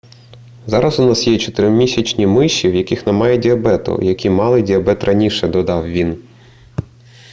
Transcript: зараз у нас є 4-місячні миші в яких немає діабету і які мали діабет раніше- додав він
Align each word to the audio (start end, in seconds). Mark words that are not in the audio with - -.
зараз 0.67 0.99
у 0.99 1.05
нас 1.05 1.27
є 1.27 1.33
4-місячні 1.37 2.27
миші 2.27 2.69
в 2.69 2.75
яких 2.75 3.07
немає 3.07 3.37
діабету 3.37 3.99
і 4.01 4.07
які 4.07 4.29
мали 4.29 4.61
діабет 4.61 5.03
раніше- 5.03 5.47
додав 5.47 5.87
він 5.91 6.23